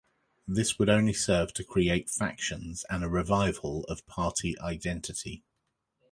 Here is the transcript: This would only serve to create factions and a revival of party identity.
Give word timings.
This 0.47 0.79
would 0.79 0.89
only 0.89 1.13
serve 1.13 1.53
to 1.53 1.63
create 1.63 2.09
factions 2.09 2.83
and 2.89 3.03
a 3.03 3.07
revival 3.07 3.83
of 3.83 4.03
party 4.07 4.57
identity. 4.59 5.43